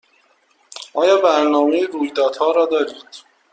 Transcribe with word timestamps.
آیا 0.93 1.17
برنامه 1.17 1.85
رویدادها 1.87 2.51
را 2.51 2.65
دارید؟ 2.65 3.05